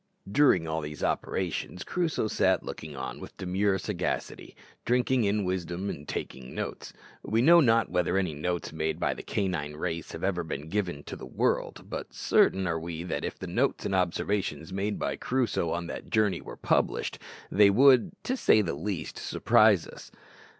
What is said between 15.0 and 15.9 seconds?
Crusoe on